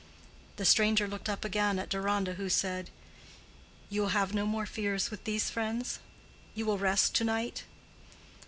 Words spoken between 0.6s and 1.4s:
stranger looked